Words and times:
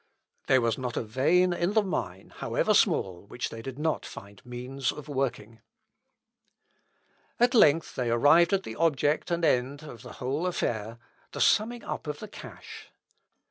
There 0.47 0.61
was 0.61 0.79
not 0.79 0.97
a 0.97 1.03
vein 1.03 1.53
in 1.53 1.73
the 1.73 1.83
mine, 1.83 2.33
however 2.37 2.73
small, 2.73 3.27
which 3.27 3.49
they 3.49 3.61
did 3.61 3.77
not 3.77 4.03
find 4.03 4.43
means 4.43 4.91
of 4.91 5.07
working. 5.07 5.59
Ibid., 7.39 7.43
69. 7.43 7.45
At 7.45 7.53
length 7.53 7.93
they 7.95 8.09
arrived 8.09 8.51
at 8.51 8.63
the 8.63 8.77
object 8.77 9.29
and 9.29 9.45
end 9.45 9.83
of 9.83 10.01
the 10.01 10.13
whole 10.13 10.47
affair, 10.47 10.97
the 11.33 11.39
summing 11.39 11.83
up 11.83 12.07
of 12.07 12.17
the 12.17 12.27
cash. 12.27 12.87